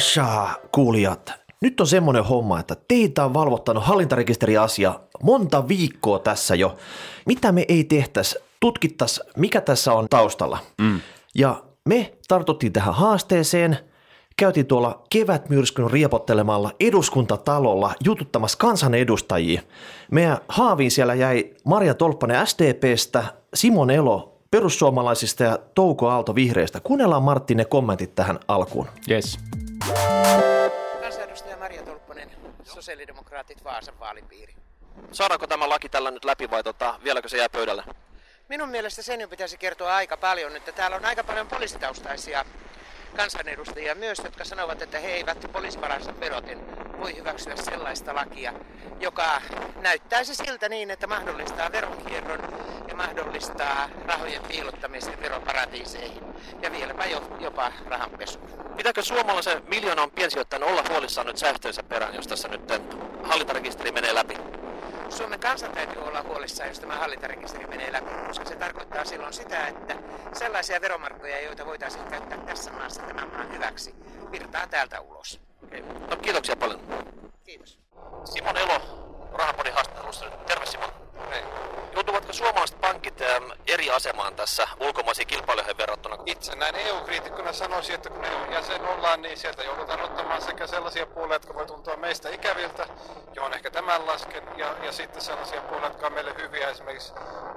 [0.00, 1.32] Rakasha, kuulijat.
[1.60, 6.76] Nyt on semmoinen homma, että teitä on valvottanut hallintarekisteriasia monta viikkoa tässä jo.
[7.26, 10.58] Mitä me ei tehtäisi, tutkittaisi, mikä tässä on taustalla.
[10.80, 11.00] Mm.
[11.34, 13.78] Ja me tartuttiin tähän haasteeseen,
[14.36, 19.62] käytiin tuolla kevätmyrskyn riepottelemalla eduskuntatalolla jututtamassa kansanedustajia.
[20.10, 23.24] Meidän haaviin siellä jäi Maria Tolppanen SDPstä,
[23.54, 26.80] Simon Elo perussuomalaisista ja Touko Aalto vihreistä.
[26.80, 28.86] Kuunnellaan Martti ne kommentit tähän alkuun.
[29.10, 29.38] Yes.
[31.00, 32.30] Kansanedustaja Maria Tolppanen,
[32.64, 34.54] sosiaalidemokraatit Vaasan vaalipiiri.
[35.12, 37.84] Saadaanko tämä laki tällä nyt läpi vai tota, vieläkö se jää pöydälle?
[38.48, 42.44] Minun mielestä sen jo pitäisi kertoa aika paljon, että täällä on aika paljon poliisitaustaisia
[43.16, 46.60] kansanedustajia myös, jotka sanovat, että he eivät poliisivaransa veroten
[47.00, 48.52] voi hyväksyä sellaista lakia,
[49.00, 49.42] joka
[49.76, 52.40] näyttäisi siltä niin, että mahdollistaa veronkierron
[52.90, 56.22] ja mahdollistaa rahojen piilottamisen veroparatiiseihin
[56.62, 57.04] ja vieläpä
[57.40, 58.48] jopa rahanpesuun.
[58.76, 62.60] Pitääkö suomalaisen miljoonan piensijoittajan olla huolissaan nyt säästöensä perään, jos tässä nyt
[63.22, 64.34] hallintarekisteri menee läpi?
[65.08, 69.66] Suomen kansan täytyy olla huolissaan, jos tämä hallintarekisteri menee läpi, koska se tarkoittaa silloin sitä,
[69.66, 69.96] että
[70.32, 73.94] sellaisia veromarkkoja, joita voitaisiin käyttää tässä maassa tämän maan hyväksi,
[74.30, 75.40] virtaa täältä ulos.
[75.64, 75.80] Okay.
[76.10, 76.80] No, kiitoksia paljon.
[77.44, 77.78] Kiitos.
[78.24, 78.80] Simon Elo,
[79.32, 80.26] Rahapodin haastattelussa.
[80.46, 80.90] Terve Simon.
[81.30, 81.42] Hei.
[81.94, 86.18] Joutuvatko suomalaiset pankit ähm, eri asemaan tässä ulkomaisiin kilpailijoihin verrattuna?
[86.26, 91.34] Itse näin EU-kriitikkona sanoisin, että kun EU-jäsen ollaan, niin sieltä joudutaan ottamaan sekä sellaisia puolia,
[91.34, 92.86] jotka voi tuntua meistä ikäviltä,
[93.34, 96.68] johon ehkä tämän lasken, ja, ja sitten sellaisia puolia, jotka on meille hyviä.
[96.68, 97.12] Esimerkiksi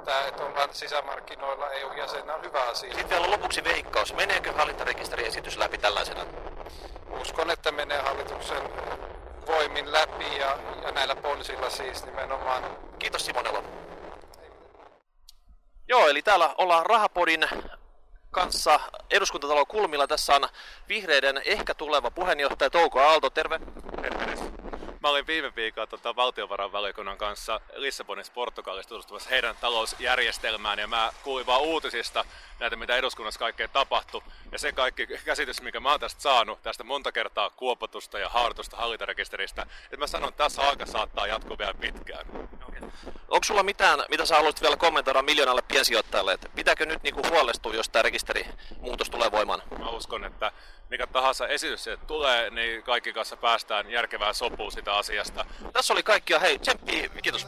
[0.06, 2.94] tämä, että ollaan sisämarkkinoilla EU-jäsenä on hyvä asia.
[2.94, 4.14] Sitten vielä lopuksi veikkaus.
[4.14, 6.26] Meneekö hallintarekisteriesitys läpi tällaisena?
[7.22, 8.62] Uskon, että menee hallituksen
[9.48, 12.64] voimin läpi ja, ja näillä poliisilla siis nimenomaan.
[13.00, 13.64] Kiitos Simonella.
[15.88, 17.48] Joo, eli täällä ollaan Rahapodin
[18.32, 20.08] kanssa eduskuntatalon kulmilla.
[20.08, 20.50] Tässä on
[20.90, 23.30] vihreiden ehkä tuleva puheenjohtaja Touko Aalto.
[23.30, 23.60] Terve.
[25.04, 31.46] Mä olin viime viikolla tota, valtiovarainvaliokunnan kanssa Lissabonissa Portugalissa tutustumassa heidän talousjärjestelmään ja mä kuulin
[31.46, 32.26] vaan uutisista
[32.60, 34.22] näitä, mitä eduskunnassa kaikkea tapahtui.
[34.52, 38.78] Ja se kaikki käsitys, mikä mä oon tästä saanut, tästä monta kertaa kuopatusta ja haartusta
[38.78, 42.26] hallintarekisteristä, että mä sanon, että tässä aika saattaa jatkua vielä pitkään.
[43.28, 47.74] Onko sulla mitään, mitä sä haluaisit vielä kommentoida miljoonalle piensijoittajalle, että pitääkö nyt niinku huolestua,
[47.74, 49.62] jos tämä rekisterimuutos tulee voimaan?
[49.80, 50.52] Mä uskon, että
[50.90, 55.46] mikä tahansa esitys sieltä tulee, niin kaikki kanssa päästään järkevään sopuun sitä asiasta.
[55.74, 56.40] Tässä oli kaikkia.
[56.40, 57.48] Hei, tsemppi, kiitos.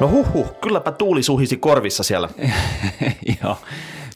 [0.00, 2.28] No huhhuh, kylläpä tuuli suhisi korvissa siellä.
[3.42, 3.56] Joo.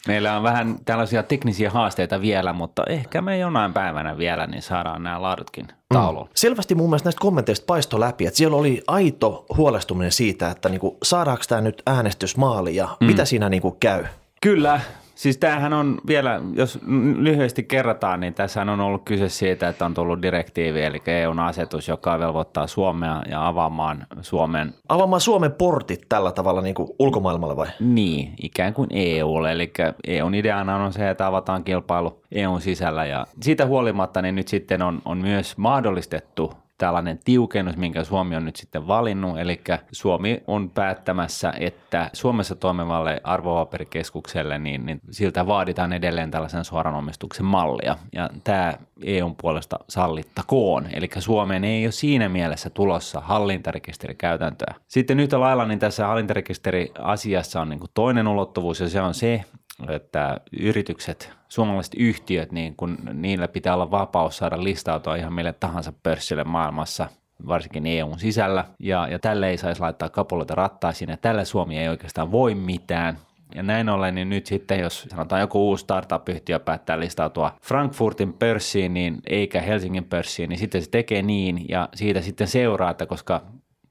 [0.06, 5.02] Meillä on vähän tällaisia teknisiä haasteita vielä, mutta ehkä me jonain päivänä vielä niin saadaan
[5.02, 6.26] nämä laadutkin tauluun.
[6.26, 6.30] Mm.
[6.34, 10.98] Selvästi mun mielestä näistä kommenteista paisto läpi, että siellä oli aito huolestuminen siitä, että niinku,
[11.02, 13.06] saadaanko tämä nyt äänestysmaali ja mm.
[13.06, 14.04] mitä siinä niinku käy.
[14.40, 14.80] Kyllä,
[15.16, 16.78] Siis tämähän on vielä, jos
[17.16, 21.88] lyhyesti kerrataan, niin tässä on ollut kyse siitä, että on tullut direktiivi, eli EUn asetus,
[21.88, 24.74] joka velvoittaa Suomea ja avaamaan Suomen...
[24.88, 27.66] Avaamaan Suomen portit tällä tavalla niin kuin ulkomaailmalle vai?
[27.80, 29.72] Niin, ikään kuin EUlle, eli
[30.06, 34.82] EUn ideana on se, että avataan kilpailu EUn sisällä ja siitä huolimatta niin nyt sitten
[34.82, 39.60] on, on myös mahdollistettu tällainen tiukennus, minkä Suomi on nyt sitten valinnut, eli
[39.92, 47.46] Suomi on päättämässä, että Suomessa toimivalle arvopaperikeskukselle, niin, niin siltä vaaditaan edelleen tällaisen suoran omistuksen
[47.46, 54.74] mallia, ja tämä EUn puolesta sallittakoon, eli Suomeen ei ole siinä mielessä tulossa hallintarekisterikäytäntöä.
[54.88, 59.44] Sitten yhtä lailla niin tässä hallintarekisteriasiassa on niin toinen ulottuvuus, ja se on se,
[59.88, 65.92] että yritykset, suomalaiset yhtiöt, niin kun niillä pitää olla vapaus saada listautua ihan mille tahansa
[66.02, 67.08] pörssille maailmassa,
[67.46, 71.88] varsinkin EUn sisällä, ja, ja tälle ei saisi laittaa kapuloita rattaisiin, ja tälle Suomi ei
[71.88, 73.18] oikeastaan voi mitään,
[73.54, 78.94] ja näin ollen, niin nyt sitten, jos sanotaan joku uusi startup-yhtiö päättää listautua Frankfurtin pörssiin,
[78.94, 83.42] niin eikä Helsingin pörssiin, niin sitten se tekee niin, ja siitä sitten seuraa, että koska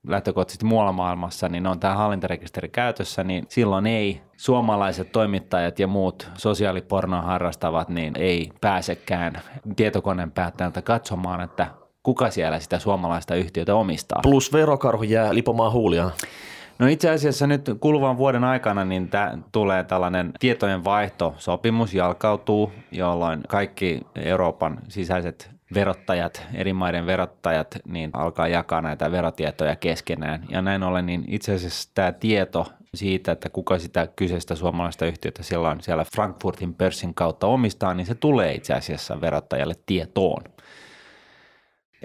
[0.08, 6.30] lähtökohtaisesti muualla maailmassa, niin on tämä hallintarekisteri käytössä, niin silloin ei suomalaiset toimittajat ja muut
[6.38, 9.42] sosiaalipornoa harrastavat, niin ei pääsekään
[9.76, 11.68] tietokoneen päättäjältä katsomaan, että
[12.04, 14.20] kuka siellä sitä suomalaista yhtiötä omistaa.
[14.24, 16.10] Plus verokarhu jää lipomaan huulia.
[16.80, 23.44] No itse asiassa nyt kuluvan vuoden aikana niin tämä tulee tällainen tietojen vaihtosopimus jalkautuu, jolloin
[23.48, 30.46] kaikki Euroopan sisäiset verottajat, eri maiden verottajat, niin alkaa jakaa näitä verotietoja keskenään.
[30.50, 35.44] Ja näin ollen, niin itse asiassa tämä tieto siitä, että kuka sitä kyseistä suomalaista yhtiötä
[35.44, 40.44] siellä on siellä Frankfurtin pörssin kautta omistaa, niin se tulee itse asiassa verottajalle tietoon.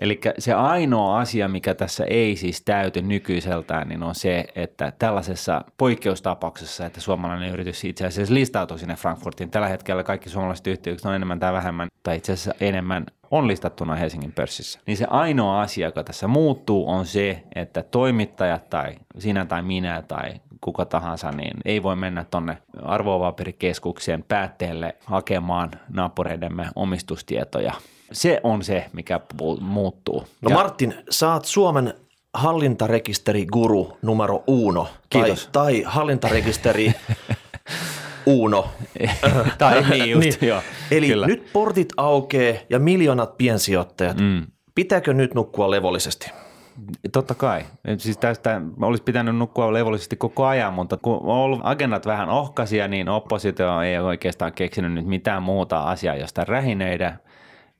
[0.00, 5.64] Eli se ainoa asia, mikä tässä ei siis täyty nykyiseltään, niin on se, että tällaisessa
[5.76, 9.50] poikkeustapauksessa, että suomalainen yritys itse asiassa listautuu sinne Frankfurtiin.
[9.50, 13.94] Tällä hetkellä kaikki suomalaiset yhtiöt on enemmän tai vähemmän, tai itse asiassa enemmän on listattuna
[13.94, 14.80] Helsingin pörssissä.
[14.86, 20.02] Niin se ainoa asia, joka tässä muuttuu, on se, että toimittajat tai sinä tai minä
[20.08, 27.72] tai kuka tahansa, niin ei voi mennä tuonne arvopaperikeskukseen päätteelle hakemaan naapureidemme omistustietoja.
[28.12, 29.20] Se on se, mikä
[29.60, 30.24] muuttuu.
[30.42, 31.94] No ja Martin, saat Suomen
[32.34, 34.88] hallintarekisteriguru numero uno.
[35.10, 35.48] Kiitos.
[35.52, 36.92] Tai, tai hallintarekisteri
[38.26, 38.68] Uno.
[39.58, 40.48] tai niin just, niin.
[40.48, 40.62] joo.
[40.90, 41.26] Eli kyllä.
[41.26, 44.16] nyt portit aukeaa ja miljoonat piensijoittajat.
[44.20, 44.46] Mm.
[44.74, 46.30] Pitääkö nyt nukkua levollisesti?
[47.12, 47.62] Totta kai.
[47.98, 52.88] Siis tästä olisi pitänyt nukkua levollisesti koko ajan, mutta kun on ollut agendat vähän ohkaisia,
[52.88, 57.16] niin oppositio ei oikeastaan keksinyt nyt mitään muuta asiaa, josta rähinöidä.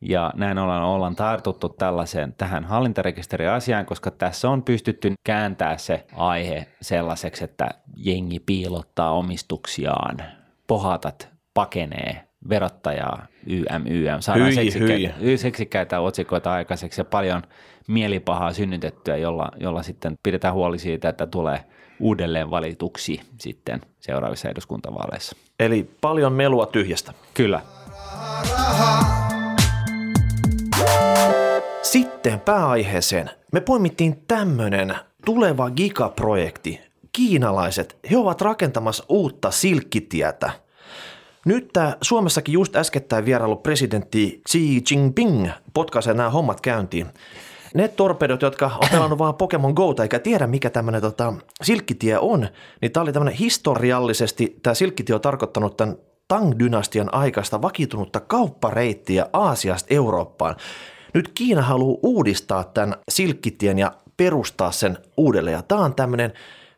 [0.00, 6.67] Ja näin ollaan, ollaan tartuttu tällaiseen tähän hallintarekisteriasiaan, koska tässä on pystytty kääntää se aihe
[6.81, 10.23] sellaiseksi, että jengi piilottaa omistuksiaan,
[10.67, 14.20] pohatat pakenee verottajaa, YM, YM.
[14.20, 15.38] Saadaan hyi, seksikkäitä, hyi.
[15.38, 17.43] seksikkäitä otsikoita aikaiseksi ja paljon
[17.88, 21.64] mielipahaa synnytettyä, jolla, jolla sitten pidetään huoli siitä, että tulee
[22.00, 25.37] uudelleen valituksi sitten seuraavissa eduskuntavaaleissa.
[25.61, 27.12] Eli paljon melua tyhjästä.
[27.35, 27.61] Kyllä.
[31.91, 33.31] Sitten pääaiheeseen.
[33.53, 34.95] Me poimittiin tämmöinen
[35.25, 36.81] tuleva gigaprojekti.
[37.13, 40.51] Kiinalaiset, he ovat rakentamassa uutta silkkitietä–
[41.45, 47.07] nyt tämä Suomessakin just äskettäin vierailu presidentti Xi Jinping potkaisee nämä hommat käyntiin.
[47.75, 51.33] Ne torpedot, jotka on pelannut vaan Pokemon Go eikä tiedä mikä tämmöinen tota,
[51.63, 52.49] silkkitie on,
[52.81, 55.97] niin tämä oli tämmöinen historiallisesti, tämä silkkitie on tarkoittanut tämän
[56.29, 60.57] Tang-dynastian aikaista vakiintunutta kauppareittiä Aasiasta Eurooppaan.
[61.15, 65.55] Nyt Kiina haluaa uudistaa tämän silkkitien ja perustaa sen uudelleen.
[65.55, 66.33] Ja tämä on tämmöinen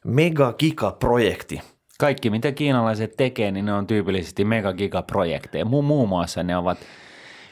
[0.05, 1.61] mega-giga-projekti.
[1.99, 5.65] Kaikki, mitä kiinalaiset tekee, niin ne on tyypillisesti megagigaprojekteja.
[5.65, 6.79] Mu- muun muassa ne ovat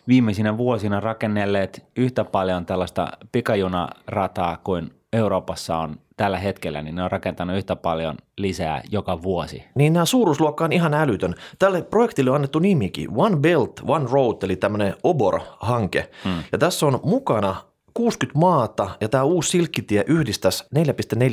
[0.09, 7.11] viimeisinä vuosina rakennelleet yhtä paljon tällaista pikajunarataa kuin Euroopassa on tällä hetkellä, niin ne on
[7.11, 9.64] rakentanut yhtä paljon lisää joka vuosi.
[9.75, 11.34] Niin nämä suuruusluokka on ihan älytön.
[11.58, 16.11] Tälle projektille on annettu nimikin One Belt, One Road, eli tämmöinen OBOR-hanke.
[16.25, 16.43] Hmm.
[16.52, 17.56] Ja tässä on mukana
[17.94, 20.64] 60 maata ja tämä uusi silkkitie yhdistäisi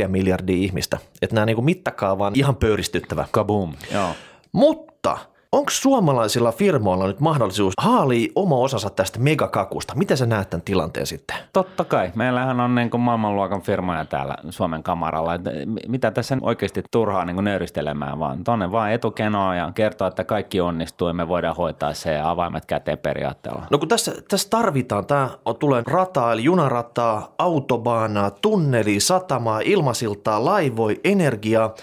[0.02, 0.98] 4,4 miljardia ihmistä.
[1.22, 3.26] Että nämä niin mittakaava on ihan pöyristyttävä.
[3.32, 4.10] Kaboom, joo.
[4.52, 5.18] Mutta
[5.52, 9.96] Onko suomalaisilla firmoilla nyt mahdollisuus haalia oma osansa tästä megakakusta?
[9.96, 11.38] Miten sä näet tämän tilanteen sitten?
[11.54, 12.12] Totta kai.
[12.16, 15.34] Meillähän on niin kuin maailmanluokan firmoja täällä Suomen kamaralla.
[15.34, 15.52] Että
[15.88, 20.62] mitä tässä oikeasti turhaa niin kuin nöyristelemään, vaan tonne vaan etukenoa ja kertoa, että kaikki
[20.62, 23.66] onnistuu ja me voidaan hoitaa se avaimet käteen periaatteella.
[23.70, 30.46] No kun tässä, tässä tarvitaan, tämä on, tulee rataa eli junarataa, autobaanaa, tunneli, satamaa, ilmasiltaa,
[30.46, 31.74] laivoi, energiaa.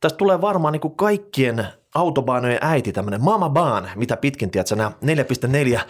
[0.00, 1.66] Tästä tulee varmaan niin kuin kaikkien
[1.96, 5.80] autobaanojen äiti, tämmöinen Mama Baan, mitä pitkin, tiedätkö, nämä 4,4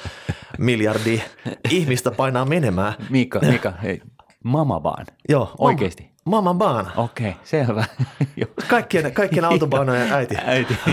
[0.59, 1.23] miljardia
[1.71, 2.95] ihmistä painaa menemään.
[3.11, 4.03] Mika, Mika, hei.
[4.45, 5.07] Mama Baan?
[5.29, 5.55] Joo.
[5.59, 6.11] Oikeasti?
[6.25, 6.93] Mama Baan.
[6.97, 7.85] Okei, okay, selvä.
[8.69, 10.37] kaikkien, kaikkien autobaanojen äiti.
[10.45, 10.77] äiti,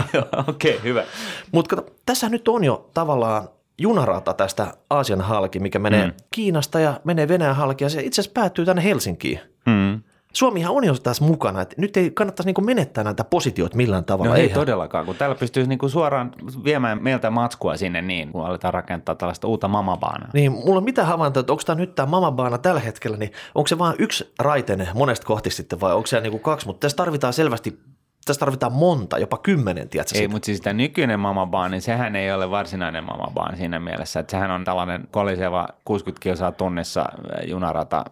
[0.48, 1.04] okei, okay, hyvä.
[1.52, 3.48] Mutta tässä nyt on jo tavallaan
[3.78, 6.14] junarata tästä Aasian halki, mikä menee mm.
[6.32, 9.40] Kiinasta ja menee Venäjän halki ja se itse asiassa päättyy tänne Helsinkiin.
[9.66, 10.02] Mm.
[10.34, 14.30] Suomihan on jo tässä mukana, että nyt ei kannattaisi niin menettää näitä positioita millään tavalla.
[14.30, 14.60] No ei Eihän.
[14.60, 16.32] todellakaan, kun täällä pystyisi niin suoraan
[16.64, 20.30] viemään meiltä matskua sinne niin, kun aletaan rakentaa tällaista uutta mamabaana.
[20.34, 23.68] Niin, mulla on mitä havaintoa, että onko tämä nyt tämä mamabaana tällä hetkellä, niin onko
[23.68, 26.96] se vain yksi raiteinen monesta kohti sitten vai onko se niin kuin kaksi, mutta tässä
[26.96, 27.80] tarvitaan selvästi
[28.26, 30.20] tässä tarvitaan monta, jopa kymmenen, tiedätkö?
[30.20, 34.32] Ei, mutta siis tämä nykyinen mamabaan, niin sehän ei ole varsinainen mamabaan siinä mielessä, että
[34.32, 38.06] sehän on tällainen koliseva 60 kilsaa tunnissa äh, junarata,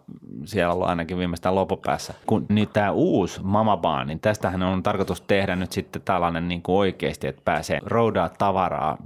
[0.46, 2.14] siellä on ainakin viimeistään loppupäässä.
[2.26, 6.76] Kun nyt tämä uusi mamabaan, niin tästähän on tarkoitus tehdä nyt sitten tällainen niin kuin
[6.76, 8.98] oikeasti, että pääsee roudaa tavaraa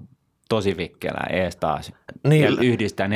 [0.49, 1.91] tosi vikkelää ees taas.
[2.27, 3.13] Niin, ja yhdistää 4,4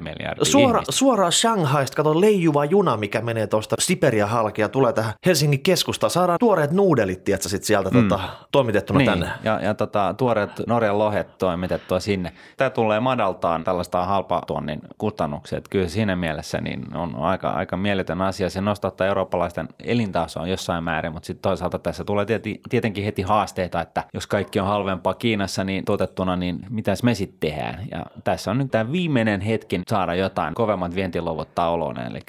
[0.00, 5.14] miljardia Suora, Suoraan Shanghaista, kato leijuva juna, mikä menee tuosta Siberia halki ja tulee tähän
[5.26, 6.10] Helsingin keskustaan.
[6.10, 8.08] Saadaan tuoreet nuudelit, tiedätkö, sit sieltä mm.
[8.08, 9.28] tota, toimitettuna niin, tänne.
[9.44, 12.32] Ja, ja tota, tuoreet Norjan lohet toimitettua sinne.
[12.56, 15.60] Tämä tulee madaltaan tällaista halpatuonnin kustannuksia.
[15.70, 18.50] Kyllä siinä mielessä niin on aika, aika mieletön asia.
[18.50, 22.26] Se nostattaa eurooppalaisten elintasoa jossain määrin, mutta sitten toisaalta tässä tulee
[22.70, 27.50] tietenkin heti haasteita, että jos kaikki on halvempaa Kiinassa niin tuotettuna, niin mitäs me sitten
[27.50, 27.86] tehdään.
[27.90, 32.20] Ja tässä on nyt tämä viimeinen hetki saada jotain kovemmat vientiluvut tauluun, eli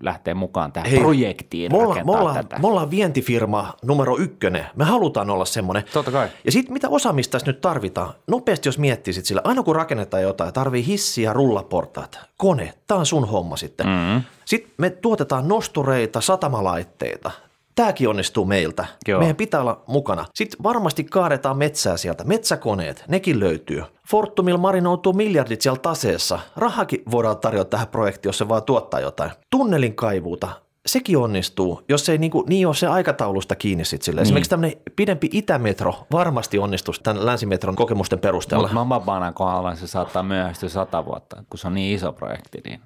[0.00, 2.58] lähtee mukaan tähän Hei, projektiin me ollaan, me, ollaan, tätä.
[2.58, 4.66] me ollaan vientifirma numero ykkönen.
[4.76, 5.84] Me halutaan olla semmoinen.
[5.92, 6.28] Totta kai.
[6.44, 8.14] Ja sitten mitä osaamista tässä nyt tarvitaan?
[8.26, 13.28] Nopeasti jos miettisit sillä, aina kun rakennetaan jotain, tarvii hissiä, rullaportaat, kone, tämä on sun
[13.28, 13.86] homma sitten.
[13.86, 14.22] Mm-hmm.
[14.44, 17.30] Sitten me tuotetaan nostureita, satamalaitteita,
[17.76, 18.86] Tämäkin onnistuu meiltä.
[19.08, 19.18] Joo.
[19.18, 20.24] Meidän pitää olla mukana.
[20.34, 22.24] Sitten varmasti kaadetaan metsää sieltä.
[22.24, 23.82] Metsäkoneet, nekin löytyy.
[24.08, 26.38] Fortumilla marinoutuu miljardit siellä taseessa.
[26.56, 29.30] Rahakin voidaan tarjota tähän projektiin, jos se vaan tuottaa jotain.
[29.50, 30.48] Tunnelin kaivuuta,
[30.86, 34.20] sekin onnistuu, jos ei niin, kuin, niin ole se aikataulusta kiinni sit sille.
[34.20, 34.22] Niin.
[34.22, 38.62] Esimerkiksi tämmöinen pidempi itämetro varmasti onnistuisi tämän länsimetron kokemusten perusteella.
[38.62, 42.60] Mutta Mambabaanan kohdalla se saattaa myöhästyä sata vuotta, kun se on niin iso projekti.
[42.64, 42.80] Niin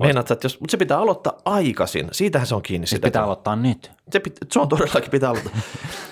[0.00, 2.08] Meinaat, että jos, mutta se pitää aloittaa aikaisin.
[2.12, 2.86] Siitähän se on kiinni.
[2.86, 3.90] Se pitää aloittaa nyt.
[4.12, 5.52] Se, pit, se on todellakin pitää aloittaa.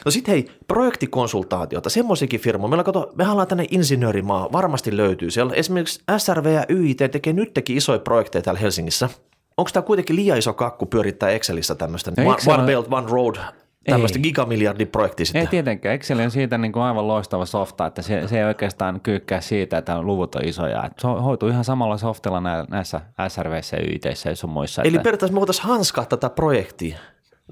[0.04, 2.68] No sitten hei, projektikonsultaatiota, semmoisiakin firmoja.
[2.68, 5.30] Meillä kato, me ollaan tänne insinöörimaa, varmasti löytyy.
[5.30, 9.08] Siellä esimerkiksi SRV ja YIT tekee nytkin isoja projekteja täällä Helsingissä.
[9.56, 13.36] Onko tämä kuitenkin liian iso kakku pyörittää Excelissä tämmöistä no, one, one Belt, One Road
[13.84, 15.40] tämmöistä gigamiljardiprojektia sitten.
[15.40, 15.94] Ei tietenkään.
[15.94, 19.78] Excel on siitä niin kuin aivan loistava softa, että se, se ei oikeastaan kyykkää siitä,
[19.78, 20.84] että luvut on isoja.
[20.84, 24.82] Että se hoituu ihan samalla softilla näissä SRVissä, YITissä ja sun muissa.
[24.82, 25.02] Eli että...
[25.02, 26.98] periaatteessa me voitaisiin hanskaa tätä projektia.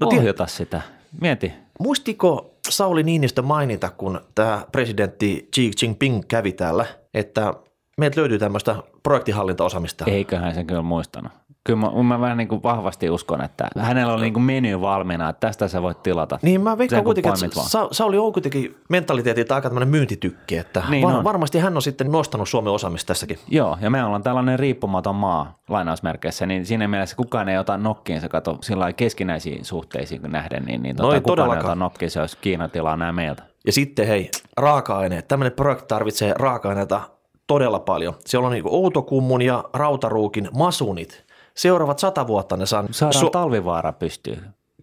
[0.01, 0.81] No, Ohjata sitä.
[1.21, 1.53] Mieti.
[1.79, 7.53] Muistiko Sauli Niinistö mainita, kun tämä presidentti Xi Jinping kävi täällä, että
[7.97, 10.05] meiltä löytyy tämmöistä projektihallintaosaamista?
[10.07, 11.31] Eiköhän sen kyllä muistanut
[11.63, 15.29] kyllä mä, mä vähän niin kuin vahvasti uskon, että hänellä oli niin kuin menu valmiina,
[15.29, 16.39] että tästä sä voit tilata.
[16.41, 21.07] Niin mä veikkaan kuitenkin, että Sa- Sauli on kuitenkin mentaliteetilta aika tämmöinen myyntitykki, että niin
[21.07, 23.39] var- varmasti hän on sitten nostanut Suomen osaamista tässäkin.
[23.47, 28.29] Joo, ja me ollaan tällainen riippumaton maa lainausmerkeissä, niin siinä mielessä kukaan ei ota nokkiinsa,
[28.29, 32.69] kato sillä keskinäisiin suhteisiin nähden, niin, niin tota, no kukaan ei ota nokkiinsa, jos Kiina
[32.69, 33.43] tilaa nämä meiltä.
[33.65, 35.27] Ja sitten hei, raaka-aineet.
[35.27, 37.01] Tämmöinen projekti tarvitsee raaka-aineita
[37.47, 38.13] todella paljon.
[38.25, 41.23] Siellä on niin Outokummun ja Rautaruukin masunit–
[41.55, 42.85] seuraavat sata vuotta ne saa...
[42.91, 44.37] Saadaan su- talvivaara pystyy.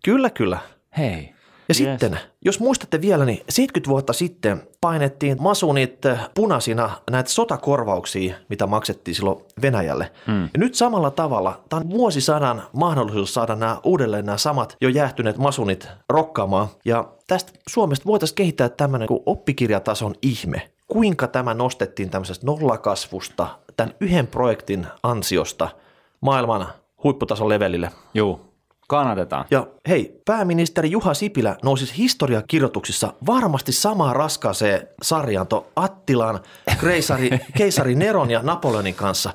[0.04, 0.58] Kyllä, kyllä.
[0.98, 1.34] Hei.
[1.68, 1.78] Ja yes.
[1.78, 5.98] sitten, jos muistatte vielä, niin 70 vuotta sitten painettiin masunit
[6.34, 10.10] punaisina näitä sotakorvauksia, mitä maksettiin silloin Venäjälle.
[10.26, 10.42] Mm.
[10.42, 15.38] Ja nyt samalla tavalla, tämä on vuosisadan mahdollisuus saada nämä uudelleen nämä samat jo jäähtyneet
[15.38, 16.68] masunit rokkaamaan.
[16.84, 20.70] Ja tästä Suomesta voitaisiin kehittää tämmöinen kuin oppikirjatason ihme.
[20.86, 25.68] Kuinka tämä nostettiin tämmöisestä nollakasvusta tämän yhden projektin ansiosta–
[26.20, 26.68] maailman
[27.04, 27.90] huipputason levelille.
[28.14, 28.40] Joo,
[28.88, 29.44] kannatetaan.
[29.50, 36.40] Ja hei, pääministeri Juha Sipilä nousi historiakirjoituksissa varmasti samaan raskaaseen sarjanto Attilan,
[36.80, 39.32] keisari, keisari Neron ja Napoleonin kanssa.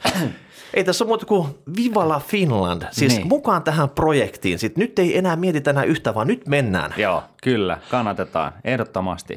[0.73, 1.47] Ei tässä ole muuta kuin
[1.77, 3.27] Vivala Finland, siis niin.
[3.27, 4.59] mukaan tähän projektiin.
[4.59, 6.93] Sitten nyt ei enää mietitä enää yhtä, vaan nyt mennään.
[6.97, 9.35] Joo, kyllä, kannatetaan, ehdottomasti.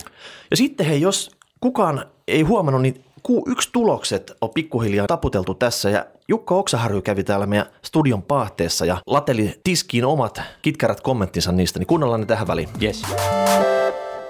[0.51, 6.55] Ja sitten hei, jos kukaan ei huomannut, niin Q1-tulokset on pikkuhiljaa taputeltu tässä ja Jukka
[6.55, 12.21] Oksaharju kävi täällä meidän studion pahteessa ja lateli tiskiin omat kitkerät kommenttinsa niistä, niin kuunnellaan
[12.21, 12.69] ne tähän väliin.
[12.83, 13.03] Yes.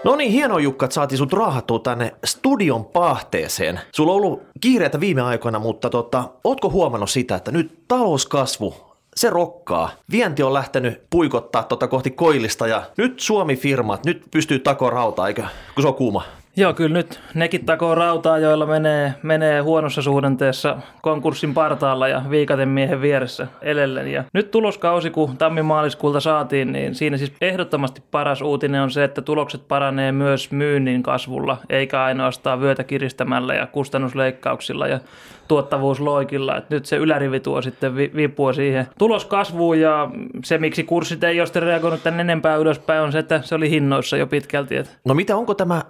[0.04, 3.80] No niin, hienoa Jukka, että saatiin sut raahattua tänne studion pahteeseen.
[3.92, 8.74] Sulla on ollut kiireitä viime aikoina, mutta tota, ootko huomannut sitä, että nyt talouskasvu
[9.16, 9.90] se rokkaa.
[10.10, 15.42] Vienti on lähtenyt puikottaa tota kohti koillista ja nyt Suomi-firmat, nyt pystyy takoon rautaa, eikö?
[15.74, 16.22] Kun se on kuuma.
[16.58, 22.68] Joo, kyllä nyt nekin takoo rautaa, joilla menee, menee huonossa suhdanteessa konkurssin partaalla ja viikaten
[22.68, 24.12] miehen vieressä elellen.
[24.12, 29.22] Ja nyt tuloskausi, kun tammi-maaliskuulta saatiin, niin siinä siis ehdottomasti paras uutinen on se, että
[29.22, 35.00] tulokset paranee myös myynnin kasvulla, eikä ainoastaan vyötä kiristämällä ja kustannusleikkauksilla ja
[35.48, 36.56] tuottavuusloikilla.
[36.56, 40.10] Et nyt se ylärivi tuo sitten vipua siihen tuloskasvuun ja
[40.44, 44.16] se, miksi kurssit ei ole reagoinut tänne enempää ylöspäin, on se, että se oli hinnoissa
[44.16, 44.74] jo pitkälti.
[45.04, 45.82] No mitä, onko tämä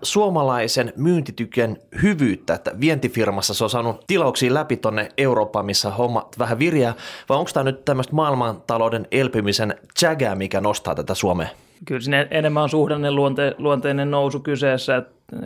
[0.57, 6.59] suomalaisen myyntityken hyvyyttä, että vientifirmassa se on saanut tilauksia läpi tonne Eurooppaan, missä homma vähän
[6.59, 6.95] virjää,
[7.29, 11.49] vai onko tämä nyt tämmöistä maailmantalouden elpymisen jägää, mikä nostaa tätä Suomea?
[11.85, 15.03] Kyllä siinä enemmän on suhdanne luonte, luonteinen nousu kyseessä.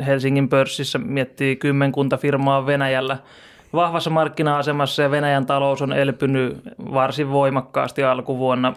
[0.06, 3.18] Helsingin pörssissä miettii kymmenkunta firmaa Venäjällä–
[3.72, 6.58] vahvassa markkina-asemassa ja Venäjän talous on elpynyt
[6.92, 8.74] varsin voimakkaasti alkuvuonna.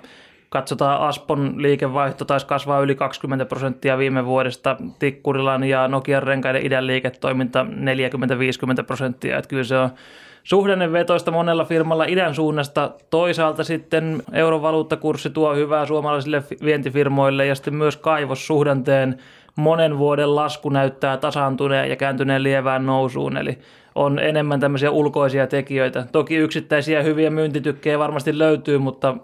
[0.54, 6.88] Katsotaan Aspon liikevaihto taisi kasvaa yli 20 prosenttia viime vuodesta, Tikkurilan ja Nokian renkaiden idän
[6.88, 7.66] liiketoiminta
[8.82, 9.38] 40-50 prosenttia.
[9.38, 9.90] Että kyllä se on
[10.44, 12.92] suhdannevetoista monella firmalla idän suunnasta.
[13.10, 19.18] Toisaalta sitten eurovaluuttakurssi tuo hyvää suomalaisille vientifirmoille ja sitten myös kaivossuhdanteen
[19.56, 23.38] monen vuoden lasku näyttää tasaantuneen ja kääntyneen lievään nousuun.
[23.38, 23.60] Eli
[23.96, 26.06] on enemmän tämmöisiä ulkoisia tekijöitä.
[26.12, 29.18] Toki yksittäisiä hyviä myyntitykkejä varmasti löytyy, mutta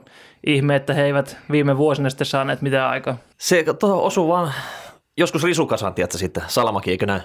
[0.48, 3.17] ihme, että he eivät viime vuosina sitten saaneet mitään aikaa.
[3.38, 4.53] Se osuu vaan
[5.17, 7.21] joskus risukasaan, tiedätkö sitten, Salamaki, eikö näin?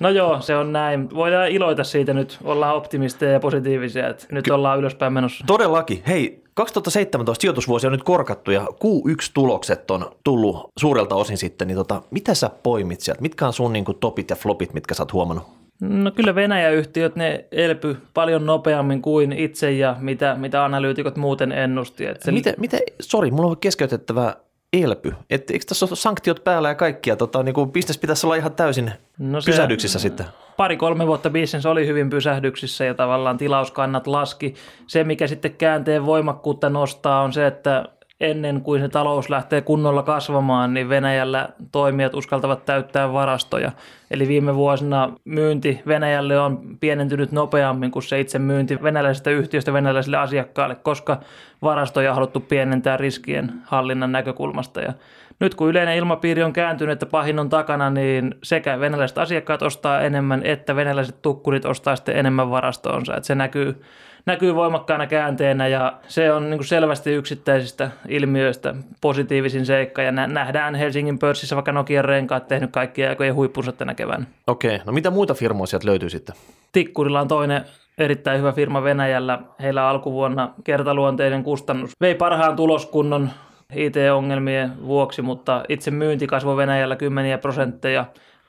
[0.00, 1.14] No joo, se on näin.
[1.14, 5.44] Voidaan iloita siitä nyt, ollaan optimisteja ja positiivisia, että nyt Ky- ollaan ylöspäin menossa.
[5.46, 6.02] Todellakin.
[6.06, 12.02] Hei, 2017 sijoitusvuosi on nyt korkattu ja Q1-tulokset on tullut suurelta osin sitten, niin tota,
[12.10, 13.22] mitä sä poimit sieltä?
[13.22, 15.46] Mitkä on sun niin kuin, topit ja flopit, mitkä sä oot huomannut?
[15.80, 22.06] No kyllä Venäjä-yhtiöt, ne elpy paljon nopeammin kuin itse ja mitä, mitä analyytikot muuten ennusti.
[22.06, 22.32] Että se...
[22.32, 24.36] Miten, miten, sori, mulla on keskeytettävä
[24.82, 25.14] elpy.
[25.30, 27.16] Et, eikö tässä ole sanktiot päällä ja kaikkia?
[27.16, 30.26] Tota, niin kuin business pitäisi olla ihan täysin no se, pysähdyksissä sitten.
[30.56, 34.54] Pari-kolme vuotta business oli hyvin pysähdyksissä ja tavallaan tilauskannat laski.
[34.86, 37.84] Se, mikä sitten käänteen voimakkuutta nostaa, on se, että
[38.20, 43.72] ennen kuin se talous lähtee kunnolla kasvamaan, niin Venäjällä toimijat uskaltavat täyttää varastoja.
[44.14, 50.16] Eli viime vuosina myynti Venäjälle on pienentynyt nopeammin kuin se itse myynti venäläisestä yhtiöstä venäläisille
[50.16, 51.20] asiakkaille, koska
[51.62, 54.80] varastoja on haluttu pienentää riskien hallinnan näkökulmasta.
[54.80, 54.92] Ja
[55.40, 60.00] nyt kun yleinen ilmapiiri on kääntynyt, että pahin on takana, niin sekä venäläiset asiakkaat ostaa
[60.00, 63.16] enemmän, että venäläiset tukkurit ostaa sitten enemmän varastoonsa.
[63.16, 63.82] Että se näkyy
[64.26, 70.74] näkyy voimakkaana käänteenä ja se on niin kuin selvästi yksittäisistä ilmiöistä positiivisin seikka ja nähdään
[70.74, 74.26] Helsingin pörssissä vaikka Nokian renkaat tehnyt kaikkia aikojen huippunsa tänä keväänä.
[74.46, 76.34] Okei, no mitä muita firmoja sieltä löytyy sitten?
[76.72, 77.64] Tikkurilla on toinen
[77.98, 79.38] erittäin hyvä firma Venäjällä.
[79.62, 83.30] Heillä alkuvuonna kertaluonteinen kustannus vei parhaan tuloskunnon
[83.74, 88.04] IT-ongelmien vuoksi, mutta itse myynti kasvoi Venäjällä kymmeniä prosentteja.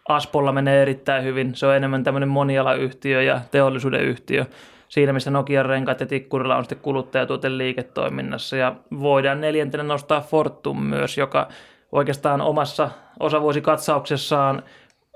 [0.10, 1.56] Aspolla menee erittäin hyvin.
[1.56, 4.46] Se on enemmän tämmöinen monialayhtiö ja teollisuuden yhtiö
[4.90, 8.58] siinä, missä Nokian renkaat ja tikkurilla on sitten kuluttajatuoten liiketoiminnassa.
[8.58, 11.48] Ja voidaan neljäntenä nostaa Fortum myös, joka
[11.92, 12.90] oikeastaan omassa
[13.20, 14.64] osavuosikatsauksessaan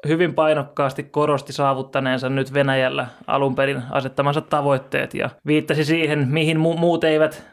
[0.07, 6.79] hyvin painokkaasti korosti saavuttaneensa nyt Venäjällä alun perin asettamansa tavoitteet ja viittasi siihen, mihin mu-
[6.79, 7.45] muut eivät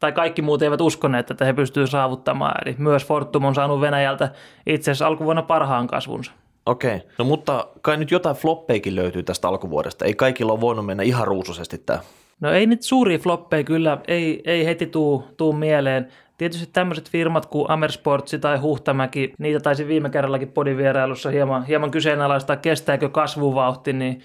[0.00, 2.54] tai kaikki muut eivät uskoneet, että he pystyvät saavuttamaan.
[2.64, 4.30] Eli myös Fortum on saanut Venäjältä
[4.66, 6.32] itse asiassa alkuvuonna parhaan kasvunsa.
[6.66, 10.04] Okei, no mutta kai nyt jotain floppeikin löytyy tästä alkuvuodesta.
[10.04, 11.98] Ei kaikilla ole voinut mennä ihan ruusuisesti tämä.
[12.40, 16.08] No ei nyt suuria floppeja kyllä, ei, ei heti tuu, tuu mieleen.
[16.38, 22.56] Tietysti tämmöiset firmat kuin Amersportsi tai Huhtamäki, niitä taisi viime kerrallakin podivierailussa hieman, hieman kyseenalaistaa,
[22.56, 24.20] kestääkö kasvuvauhti, niin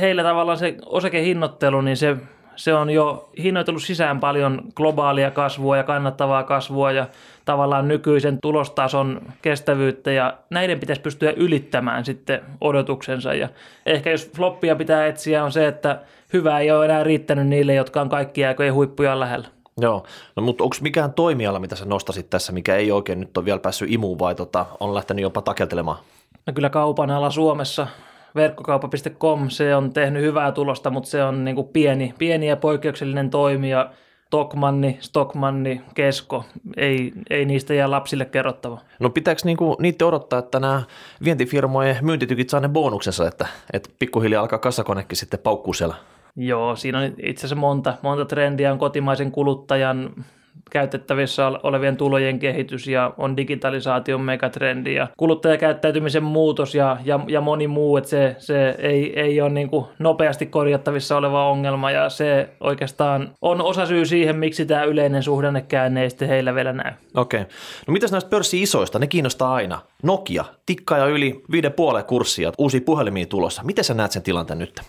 [0.00, 2.16] heillä tavallaan se osakehinnoittelu, niin se
[2.56, 7.06] se on jo hinnoitellut sisään paljon globaalia kasvua ja kannattavaa kasvua ja
[7.44, 13.48] tavallaan nykyisen tulostason kestävyyttä ja näiden pitäisi pystyä ylittämään sitten odotuksensa ja
[13.86, 16.00] ehkä jos floppia pitää etsiä on se, että
[16.32, 19.48] hyvää ei ole enää riittänyt niille, jotka on kaikki aikojen huippuja lähellä.
[19.80, 20.04] Joo,
[20.36, 23.58] no mutta onko mikään toimiala, mitä sä nostasit tässä, mikä ei oikein nyt ole vielä
[23.58, 25.98] päässyt imuun vai tota, on lähtenyt jopa takeltelemaan?
[26.46, 27.86] No kyllä kaupan ala Suomessa
[28.34, 33.30] verkkokauppa.com, se on tehnyt hyvää tulosta, mutta se on niin kuin pieni, pieni ja poikkeuksellinen
[33.30, 33.90] toimija.
[34.30, 36.44] Tokmanni, Stockmanni, Kesko,
[36.76, 38.80] ei, ei niistä jää lapsille kerrottava.
[39.00, 40.82] No pitääkö niinku niitä odottaa, että nämä
[41.24, 45.94] vientifirmojen myyntitykit saa ne bonuksensa, että, että pikkuhiljaa alkaa kassakonekin sitten paukkuu siellä?
[46.36, 50.24] Joo, siinä on itse asiassa monta, monta trendiä on kotimaisen kuluttajan
[50.70, 57.68] käytettävissä olevien tulojen kehitys ja on digitalisaation megatrendi ja kuluttajakäyttäytymisen muutos ja, ja, ja moni
[57.68, 62.48] muu, että se, se ei, ei ole niin kuin nopeasti korjattavissa oleva ongelma ja se
[62.60, 66.92] oikeastaan on osa syy siihen, miksi tämä yleinen suhdannekäänne ei sitten heillä vielä näy.
[67.14, 67.40] Okei.
[67.40, 67.52] Okay.
[67.86, 68.98] No mitäs näistä pörssi-isoista?
[68.98, 69.80] Ne kiinnostaa aina.
[70.02, 73.62] Nokia, tikkaa jo yli viiden puolen kurssia, uusia puhelimia tulossa.
[73.62, 74.80] Miten sä näet sen tilanteen nyt?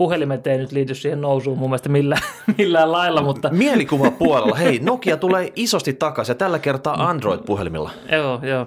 [0.00, 2.22] Puhelimet ei nyt liity siihen nousuun mun mielestä millään,
[2.58, 3.48] millään lailla, mutta...
[3.52, 4.56] Mielikuva puolella.
[4.56, 7.90] Hei, Nokia tulee isosti takaisin ja tällä kertaa Android-puhelimilla.
[8.12, 8.66] joo, joo.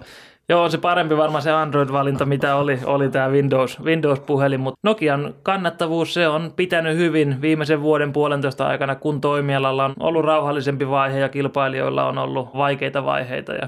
[0.49, 5.33] Joo, on se parempi varmaan se Android-valinta, mitä oli, oli tämä Windows, Windows-puhelin, mutta Nokian
[5.43, 11.19] kannattavuus se on pitänyt hyvin viimeisen vuoden puolentoista aikana, kun toimialalla on ollut rauhallisempi vaihe
[11.19, 13.53] ja kilpailijoilla on ollut vaikeita vaiheita.
[13.53, 13.67] Ja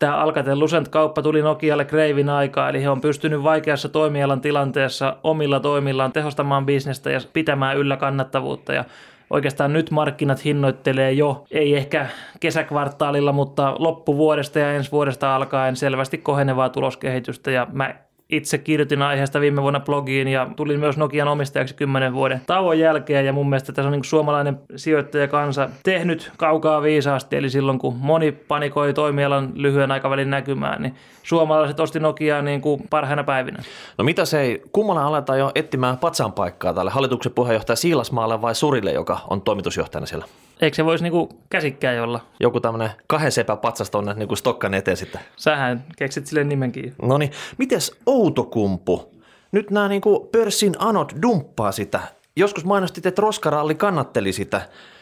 [0.00, 5.60] Tämä Alcatel Lucent-kauppa tuli Nokialle kreivin aikaa, eli he on pystynyt vaikeassa toimialan tilanteessa omilla
[5.60, 8.72] toimillaan tehostamaan bisnestä ja pitämään yllä kannattavuutta.
[8.72, 8.84] Ja
[9.30, 12.06] oikeastaan nyt markkinat hinnoittelee jo, ei ehkä
[12.40, 17.50] kesäkvartaalilla, mutta loppuvuodesta ja ensi vuodesta alkaen selvästi kohenevaa tuloskehitystä.
[17.50, 17.94] Ja mä
[18.30, 23.26] itse kirjoitin aiheesta viime vuonna blogiin ja tulin myös Nokian omistajaksi kymmenen vuoden tauon jälkeen
[23.26, 28.32] ja mun mielestä tässä on niin suomalainen sijoittajakansa tehnyt kaukaa viisaasti, eli silloin kun moni
[28.32, 33.58] panikoi toimialan lyhyen aikavälin näkymään, niin suomalaiset osti Nokiaa niin kuin parhaina päivinä.
[33.98, 38.54] No mitä se ei, kummalla aletaan jo etsimään patsan paikkaa tälle hallituksen puheenjohtaja Siilasmaalle vai
[38.54, 40.24] Surille, joka on toimitusjohtajana siellä?
[40.60, 42.20] Eikö se voisi niinku käsikkäin olla?
[42.40, 45.20] Joku tämmöinen kahden sepä patsas tuonne niinku stokkan eteen sitten.
[45.36, 46.94] Sähän keksit sille nimenkin.
[47.02, 49.14] No niin, mites Outokumpu?
[49.52, 52.00] Nyt nämä niinku pörssin anot dumppaa sitä.
[52.36, 54.60] Joskus mainostit, että roskaralli kannatteli sitä.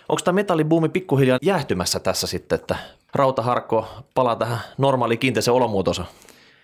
[0.08, 2.76] Onko tämä metallibuumi pikkuhiljaa jäähtymässä tässä sitten, että
[3.14, 6.04] rautaharkko palaa tähän normaali kiinteiseen olomuotoonsa?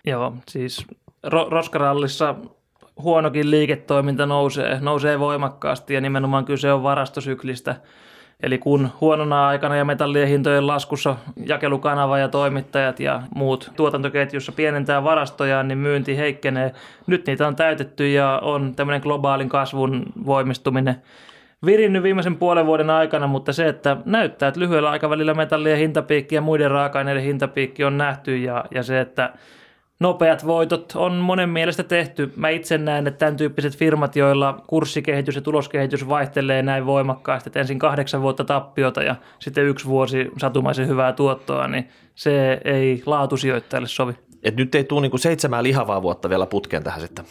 [0.05, 0.85] Joo, siis
[1.27, 2.35] ro- roskarallissa
[3.01, 7.75] huonokin liiketoiminta nousee, nousee voimakkaasti ja nimenomaan kyse on varastosyklistä.
[8.45, 15.03] Eli kun huonona aikana ja metallien hintojen laskussa jakelukanava ja toimittajat ja muut tuotantoketjussa pienentää
[15.03, 16.71] varastojaan, niin myynti heikkenee.
[17.07, 20.95] Nyt niitä on täytetty ja on tämmöinen globaalin kasvun voimistuminen
[21.65, 26.41] virinnyt viimeisen puolen vuoden aikana, mutta se, että näyttää, että lyhyellä aikavälillä metallien hintapiikki ja
[26.41, 29.33] muiden raaka-aineiden hintapiikki on nähty ja, ja se, että
[29.99, 32.33] nopeat voitot on monen mielestä tehty.
[32.35, 37.59] Mä itse näen, että tämän tyyppiset firmat, joilla kurssikehitys ja tuloskehitys vaihtelee näin voimakkaasti, että
[37.59, 43.87] ensin kahdeksan vuotta tappiota ja sitten yksi vuosi satumaisen hyvää tuottoa, niin se ei laatusijoittajalle
[43.87, 44.13] sovi.
[44.43, 47.25] Et nyt ei tule niinku seitsemää lihavaa vuotta vielä putkeen tähän sitten.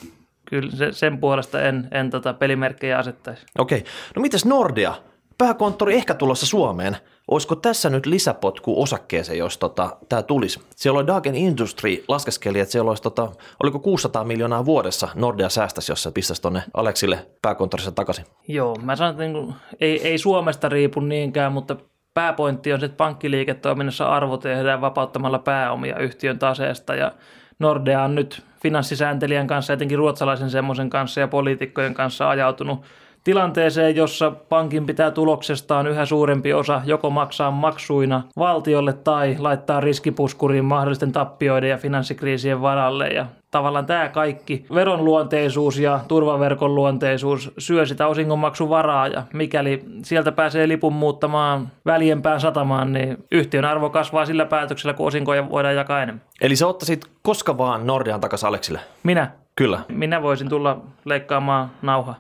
[0.45, 3.47] Kyllä se, sen puolesta en, en tota pelimerkkejä asettaisi.
[3.59, 3.85] Okei.
[4.17, 4.95] No mitäs Nordea?
[5.39, 6.97] Pääkonttori ehkä tulossa Suomeen.
[7.29, 10.61] Olisiko tässä nyt lisäpotku osakkeeseen, jos tota, tämä tulisi?
[10.77, 13.33] Siellä oli Dagen Industry laskeskeli, että siellä olisi, tota,
[13.63, 18.25] oliko 600 miljoonaa vuodessa Nordea säästäisi, jos se pistäisi tuonne Aleksille pääkonttorissa takaisin.
[18.49, 21.77] Joo, mä sanon, että niin ei, ei Suomesta riipu niinkään, mutta
[22.15, 27.13] pääpointti on se, että pankkiliiketoiminnassa arvo tehdään vapauttamalla pääomia yhtiön taseesta ja
[27.59, 32.85] Nordea on nyt finanssisääntelijän kanssa, etenkin ruotsalaisen semmoisen kanssa ja poliitikkojen kanssa ajautunut
[33.25, 40.65] tilanteeseen, jossa pankin pitää tuloksestaan yhä suurempi osa joko maksaa maksuina valtiolle tai laittaa riskipuskuriin
[40.65, 43.09] mahdollisten tappioiden ja finanssikriisien varalle.
[43.09, 50.33] Ja tavallaan tämä kaikki veron luonteisuus ja turvaverkon luonteisuus syö sitä osingonmaksuvaraa ja mikäli sieltä
[50.33, 56.03] pääsee lipun muuttamaan väljempään satamaan, niin yhtiön arvo kasvaa sillä päätöksellä, kun osinkoja voidaan jakaa
[56.03, 56.23] enemmän.
[56.41, 58.81] Eli sä ottaisit koska vaan Nordean takaisin Aleksille?
[59.03, 59.31] Minä?
[59.57, 59.81] Kyllä.
[59.89, 62.15] Minä voisin tulla leikkaamaan nauha.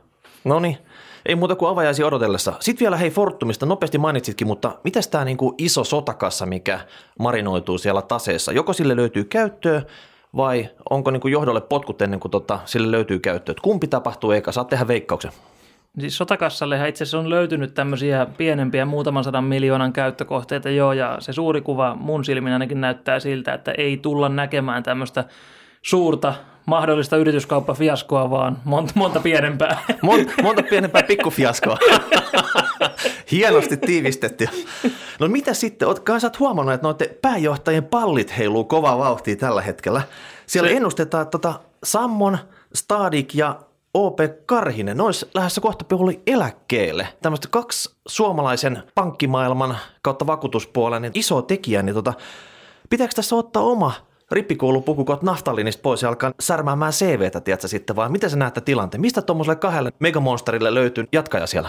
[0.44, 0.78] No niin.
[1.26, 2.52] Ei muuta kuin avajaisi odotellessa.
[2.60, 6.80] Sitten vielä hei Fortumista, nopeasti mainitsitkin, mutta mitäs tämä niinku iso sotakassa, mikä
[7.18, 8.52] marinoituu siellä taseessa?
[8.52, 9.82] Joko sille löytyy käyttöä
[10.36, 13.54] vai onko niinku johdolle potkut ennen kuin tota, sille löytyy käyttöä?
[13.62, 15.32] Kumpi tapahtuu eikä saa tehdä veikkauksen?
[16.00, 21.32] Siis sotakassallehan itse asiassa on löytynyt tämmöisiä pienempiä muutaman sadan miljoonan käyttökohteita jo, ja se
[21.32, 25.24] suuri kuva mun silmin ainakin näyttää siltä, että ei tulla näkemään tämmöistä
[25.84, 26.34] suurta
[26.66, 29.82] mahdollista yrityskauppafiaskoa, vaan monta, monta pienempää.
[30.02, 31.78] Monta, monta pienempää pikkufiaskoa.
[33.32, 34.48] Hienosti tiivistetty.
[35.20, 40.02] No mitä sitten, ootko sä huomannut, että noiden pääjohtajien pallit heiluu kovaa vauhtia tällä hetkellä?
[40.46, 40.76] Siellä Se...
[40.76, 42.38] ennustetaan, tota Sammon,
[42.74, 43.60] Stadik ja
[43.94, 47.08] OP Karhinen, ne olisi lähdössä kohta puoli eläkkeelle.
[47.22, 52.12] Tämmöistä kaksi suomalaisen pankkimaailman kautta vakuutuspuolen niin iso tekijä, niin tota,
[52.90, 53.92] pitääkö tässä ottaa oma
[54.30, 59.00] rippikoulupukukot naftalinista pois ja alkaa särmäämään CVtä, tiedätkö sitten, vai miten sä näette tilanteen?
[59.00, 61.68] Mistä tuommoiselle kahdelle megamonsterille löytyy jatkaja siellä?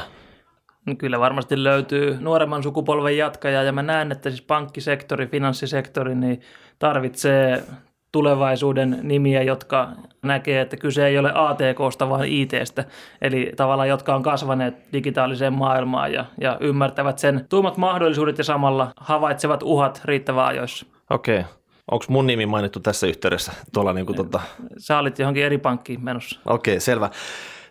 [0.86, 6.41] No kyllä varmasti löytyy nuoremman sukupolven jatkaja ja mä näen, että siis pankkisektori, finanssisektori niin
[6.80, 7.63] tarvitsee
[8.12, 9.89] tulevaisuuden nimiä, jotka
[10.24, 12.84] näkee, että kyse ei ole ATKsta, vaan ITstä,
[13.22, 18.91] eli tavallaan jotka on kasvaneet digitaaliseen maailmaan ja, ja ymmärtävät sen tuomat mahdollisuudet ja samalla
[18.98, 20.86] havaitsevat uhat riittävän ajoissa.
[21.10, 21.39] Okei.
[21.39, 21.52] Okay.
[21.91, 23.52] Onko mun nimi mainittu tässä yhteydessä?
[23.74, 24.41] Tuolla niin kuin, tota...
[24.78, 26.39] Sä olit johonkin eri pankkiin menossa.
[26.45, 27.10] Okei, okay, selvä.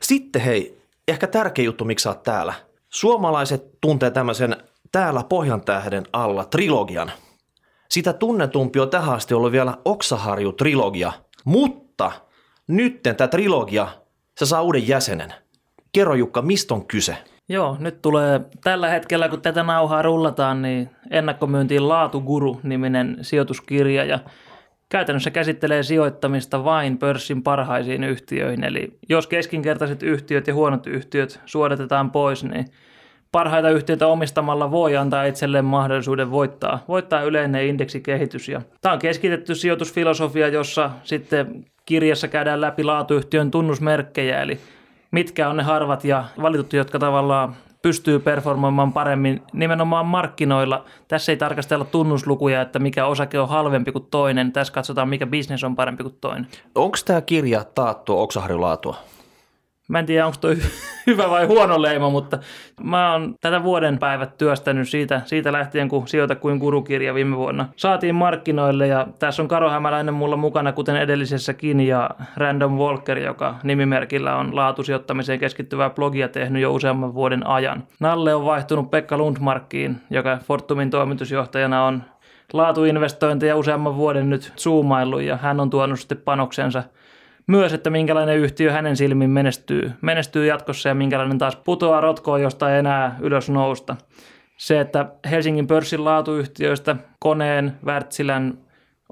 [0.01, 2.55] Sitten hei, ehkä tärkeä juttu, miksi sä oot täällä.
[2.91, 4.57] Suomalaiset tuntee tämmöisen
[4.93, 7.13] täällä Pohjan tähden alla trilogian.
[7.91, 11.13] Sitä tunnetumpi on tähän asti ollut vielä Oksaharju-trilogia,
[11.45, 12.13] mutta
[12.67, 13.89] nytten tämä trilogia,
[14.39, 15.35] se saa uuden jäsenen.
[15.93, 17.17] Kerro Jukka, mistä on kyse?
[17.49, 24.19] Joo, nyt tulee tällä hetkellä, kun tätä nauhaa rullataan, niin ennakkomyyntiin Laatuguru-niminen sijoituskirja ja
[24.89, 28.65] käytännössä käsittelee sijoittamista vain pörssin parhaisiin yhtiöihin.
[28.65, 32.65] Eli jos keskinkertaiset yhtiöt ja huonot yhtiöt suodatetaan pois, niin
[33.33, 38.49] parhaita yhtiöitä omistamalla voi antaa itselleen mahdollisuuden voittaa, voittaa yleinen indeksikehitys.
[38.49, 44.59] Ja tämä on keskitetty sijoitusfilosofia, jossa sitten kirjassa käydään läpi laatuyhtiön tunnusmerkkejä, eli
[45.15, 50.85] mitkä on ne harvat ja valitut, jotka tavallaan pystyy performoimaan paremmin nimenomaan markkinoilla.
[51.09, 54.53] Tässä ei tarkastella tunnuslukuja, että mikä osake on halvempi kuin toinen.
[54.53, 56.47] Tässä katsotaan, mikä bisnes on parempi kuin toinen.
[56.75, 58.97] Onko tämä kirja taattua oksaharjulaatua?
[59.89, 60.57] Mä en tiedä, onko toi
[61.07, 62.39] hyvä vai huono leima, mutta
[62.83, 67.69] mä oon tätä vuoden päivät työstänyt siitä, siitä lähtien, kun Sijoita kuin kurukirja viime vuonna
[67.77, 68.87] saatiin markkinoille.
[68.87, 74.57] Ja tässä on Karo Hämäläinen mulla mukana, kuten edellisessäkin, ja Random Walker, joka nimimerkillä on
[74.57, 77.85] laatusijoittamiseen keskittyvää blogia tehnyt jo useamman vuoden ajan.
[78.01, 82.03] Nalle on vaihtunut Pekka Lundmarkkiin, joka Fortumin toimitusjohtajana on
[82.53, 86.83] laatuinvestointeja useamman vuoden nyt zoomaillut, ja hän on tuonut sitten panoksensa–
[87.47, 92.73] myös, että minkälainen yhtiö hänen silmin menestyy, menestyy jatkossa ja minkälainen taas putoaa rotkoon, josta
[92.73, 93.97] ei enää ylös nousta.
[94.57, 98.59] Se, että Helsingin pörssin laatuyhtiöistä Koneen, Wärtsilän,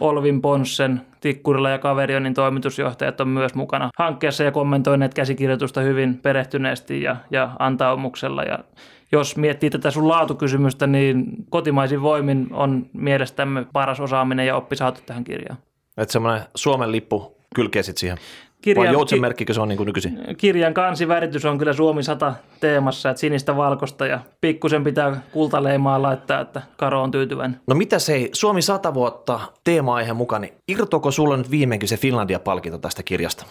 [0.00, 7.02] Olvin Ponssen, Tikkurilla ja Kaverionin toimitusjohtajat on myös mukana hankkeessa ja kommentoineet käsikirjoitusta hyvin perehtyneesti
[7.02, 8.42] ja, ja antaumuksella.
[8.42, 8.58] Ja
[9.12, 15.00] jos miettii tätä sun laatukysymystä, niin kotimaisin voimin on mielestämme paras osaaminen ja oppi saatu
[15.06, 15.58] tähän kirjaan.
[15.96, 18.18] Että semmoinen Suomen lippu kylkee sit siihen.
[18.62, 20.18] Kirjan, Vai joutsen merkkikö se on niin kuin nykyisin?
[20.36, 26.40] kirjan kansiväritys on kyllä Suomi 100 teemassa, että sinistä valkoista ja pikkusen pitää kultaleimaa laittaa,
[26.40, 27.60] että Karo on tyytyväinen.
[27.66, 31.96] No mitä se ei, Suomi 100 vuotta teema-aiheen mukaan, niin irtoako sulle nyt viimeinkin se
[31.96, 33.46] Finlandia-palkinto tästä kirjasta?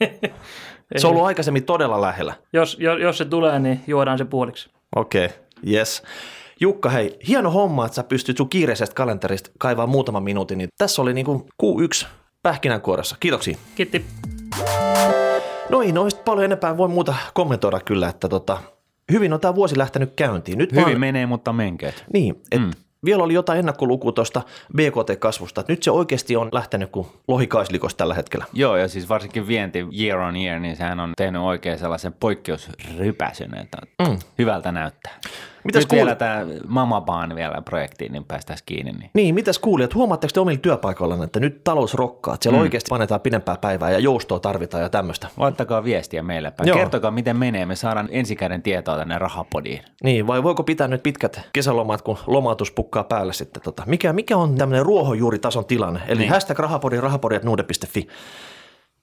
[0.96, 2.34] se on ollut aikaisemmin todella lähellä.
[2.52, 4.70] Jos, jos, jos se tulee, niin juodaan se puoliksi.
[4.96, 5.38] Okei, okay.
[5.72, 6.02] yes.
[6.60, 10.58] Jukka, hei, hieno homma, että sä pystyt sun kiireisestä kalenterista kaivaa muutaman minuutin.
[10.58, 12.06] Niin tässä oli niinku Q1
[12.42, 13.16] pähkinänkuoressa.
[13.20, 13.58] Kiitoksia.
[13.74, 14.04] Kiitti.
[15.70, 18.58] No ei noista paljon enempää voi muuta kommentoida kyllä, että tota,
[19.12, 20.58] hyvin on tämä vuosi lähtenyt käyntiin.
[20.58, 22.04] Nyt Hyvin vaan, menee, mutta menkeet.
[22.12, 22.70] Niin, että mm.
[23.04, 24.42] vielä oli jotain ennakkolukua tuosta
[24.76, 25.64] BKT-kasvusta.
[25.68, 28.44] Nyt se oikeasti on lähtenyt kuin lohikaislikos tällä hetkellä.
[28.52, 33.54] Joo, ja siis varsinkin vienti year on year, niin sehän on tehnyt oikein sellaisen poikkeusrypäsyn,
[33.54, 34.18] että mm.
[34.38, 35.20] hyvältä näyttää.
[35.64, 36.04] Mitäs Nyt kuulit?
[36.04, 38.92] vielä tämä Mamabaan vielä projektiin, niin päästäisiin kiinni.
[38.92, 39.10] Niin.
[39.14, 42.62] Niin, mitäs kuulijat, huomaatteko te omilla työpaikoillanne, että nyt talous rokkaa, että siellä mm.
[42.62, 45.28] oikeasti panetaan pidempää päivää ja joustoa tarvitaan ja tämmöistä.
[45.36, 46.68] Laittakaa viestiä meille päin.
[46.68, 46.78] Joo.
[46.78, 47.66] Kertokaa, miten menee.
[47.66, 49.82] Me saadaan ensikäden tietoa tänne rahapodiin.
[50.04, 53.62] Niin, vai voiko pitää nyt pitkät kesälomat, kun lomautus pukkaa päälle sitten?
[53.62, 56.00] Tota, mikä, mikä on tämmöinen ruohonjuuritason tilanne?
[56.08, 56.30] Eli niin.
[56.30, 58.06] Hashtag rahapodi, rahapodi, nuude.fi.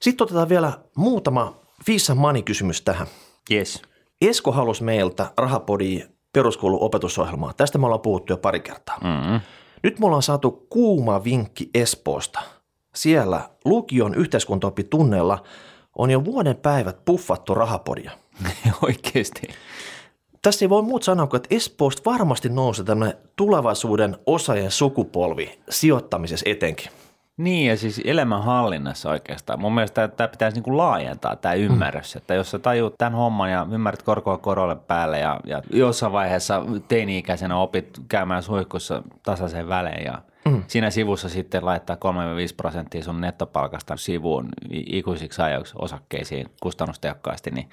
[0.01, 3.07] Sitten otetaan vielä muutama Fissa Money-kysymys tähän.
[3.51, 3.81] Yes.
[4.21, 6.03] Esko halusi meiltä rahapodi
[6.35, 7.53] peruskoulun opetusohjelmaa.
[7.53, 8.97] Tästä me ollaan puhuttu jo pari kertaa.
[9.03, 9.39] Mm-hmm.
[9.83, 12.39] Nyt me ollaan saatu kuuma vinkki Espoosta.
[12.95, 15.43] Siellä lukion yhteiskuntaoppitunneilla
[15.97, 18.11] on jo vuoden päivät puffattu rahapodia.
[18.81, 19.41] Oikeasti.
[20.41, 26.49] Tässä ei voi muut sanoa kuin, että Espoosta varmasti nousee tämmöinen tulevaisuuden osaajien sukupolvi sijoittamisessa
[26.49, 26.91] etenkin.
[27.37, 29.59] Niin, ja siis elämänhallinnassa oikeastaan.
[29.61, 32.17] Mun mielestä tämä pitäisi niinku laajentaa tämä ymmärrys, mm.
[32.17, 36.63] että jos sä tajuut tämän homman ja ymmärrät korkoa korolle päälle ja, ja jossain vaiheessa
[36.87, 40.63] teini-ikäisenä opit käymään suihkussa tasaisen välein ja mm.
[40.67, 41.99] siinä sivussa sitten laittaa 3-5
[42.57, 47.69] prosenttia sun nettopalkasta sivuun ikuisiksi ajoiksi osakkeisiin kustannustehokkaasti, niin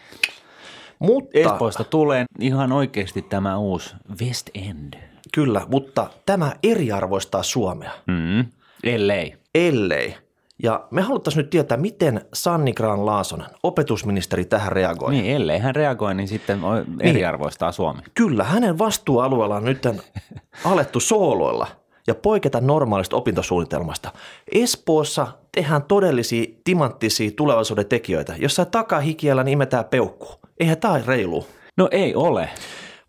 [0.98, 4.94] Mutta, Espoosta tulee ihan oikeasti tämä uusi West End.
[5.34, 8.44] kyllä, mutta tämä eriarvoistaa Suomea, Mm.
[8.84, 9.41] Ellei.
[9.54, 10.14] Ellei.
[10.62, 15.10] Ja me haluttaisiin nyt tietää, miten Sanni Graan Laasonen, opetusministeri, tähän reagoi.
[15.10, 18.02] Niin, ellei hän reagoi, niin sitten o- eriarvoistaa Suomi.
[18.14, 19.86] Kyllä, hänen vastuualueella on nyt
[20.64, 21.66] alettu sooloilla
[22.06, 24.12] ja poiketa normaalista opintosuunnitelmasta.
[24.52, 28.34] Espoossa tehdään todellisia timanttisia tulevaisuuden tekijöitä.
[28.38, 30.28] Jos sä takahikiellä, niin imetään peukku.
[30.60, 31.46] Eihän tämä reilu.
[31.76, 32.48] No ei ole.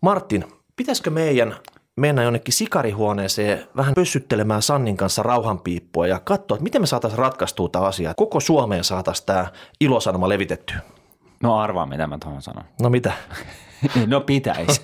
[0.00, 0.44] Martin,
[0.76, 1.56] pitäisikö meidän
[1.96, 7.68] mennä jonnekin sikarihuoneeseen vähän pössyttelemään Sannin kanssa rauhanpiippua ja katsoa, että miten me saataisiin ratkaistua
[7.68, 8.14] tämä asia.
[8.16, 9.46] Koko Suomeen saataisiin tämä
[9.80, 10.78] ilosanoma levitettyä.
[11.42, 12.64] No arvaa, mitä mä tuohon sanon.
[12.82, 13.12] No mitä?
[14.06, 14.82] No pitäisi.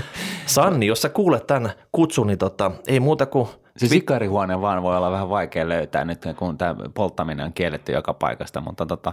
[0.46, 4.96] Sanni, jos sä kuulet tämän kutsun, niin tota, ei muuta kuin Se sikarihuone vaan voi
[4.96, 9.12] olla vähän vaikea löytää nyt, kun tämä polttaminen on kielletty joka paikasta, mutta tota,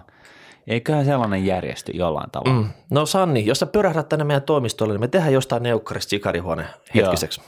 [0.67, 2.61] eiköhän sellainen järjesty jollain tavalla.
[2.61, 2.69] Mm.
[2.91, 7.41] No Sanni, jos sä pörähdät tänne meidän toimistolle, niin me tehdään jostain neukkarista sikarihuone hetkiseksi.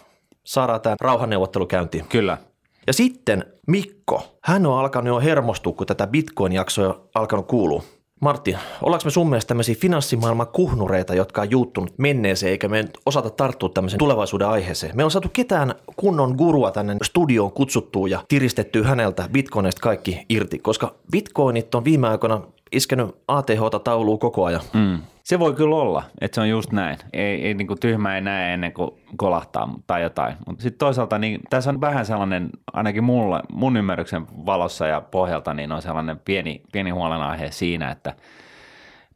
[0.44, 2.06] Saadaan tämä rauhanneuvottelu käyntiin.
[2.10, 2.38] Kyllä.
[2.88, 7.84] Ja sitten Mikko, hän on alkanut jo hermostua, kun tätä Bitcoin-jaksoa on alkanut kuulua.
[8.22, 13.30] Martti, ollaanko me sun mielestä tämmöisiä finanssimaailman kuhnureita, jotka on juuttunut menneeseen, eikä me osata
[13.30, 14.96] tarttua tämmöiseen tulevaisuuden aiheeseen?
[14.96, 20.60] Me on saatu ketään kunnon gurua tänne studioon kutsuttua ja tiristettyä häneltä Bitcoinista kaikki irti,
[20.60, 24.62] koska Bitcoinit on viime aikoina iskenyt ATH-tauluun koko ajan.
[24.74, 25.00] Mm.
[25.24, 26.98] Se voi kyllä olla, että se on just näin.
[27.14, 30.36] Ei, ei niin kuin tyhmä ei näe ennen kuin kolahtaa tai jotain.
[30.48, 35.54] Mutta sitten toisaalta niin, tässä on vähän sellainen, ainakin mulla, mun ymmärryksen valossa ja pohjalta,
[35.54, 38.14] niin on sellainen pieni, pieni huolenaihe siinä, että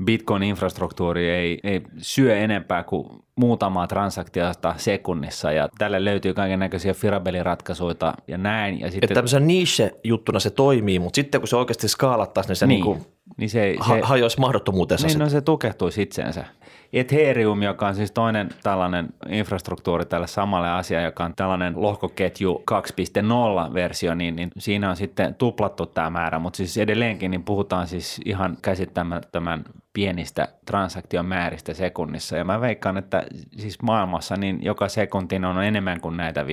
[0.04, 8.14] Bitcoin-infrastruktuuri ei, ei syö enempää kuin muutamaa transaktiota sekunnissa ja tälle löytyy kaiken näköisiä firabeliratkaisuja
[8.28, 8.80] ja näin.
[8.80, 12.68] Ja Että sitten, tämmöisen niche-juttuna se toimii, mutta sitten kun se oikeasti skaalattaisiin, niin se
[12.68, 12.84] niin.
[12.86, 13.06] niin, Niin
[13.38, 15.08] niin se, ha- se, hajoisi mahdottomuutensa.
[15.08, 16.46] Niin, no se tukehtuisi itseensä.
[16.94, 24.16] Ethereum, joka on siis toinen tällainen infrastruktuuri tälle samalle asialle, joka on tällainen lohkoketju 2.0-versio,
[24.16, 28.58] niin, niin siinä on sitten tuplattu tämä määrä, mutta siis edelleenkin niin puhutaan siis ihan
[28.62, 32.38] käsittämättömän pienistä transaktiomääristä sekunnissa.
[32.38, 33.24] Ja mä veikkaan, että
[33.58, 36.46] siis maailmassa niin joka sekuntiin on enemmän kuin näitä 15-16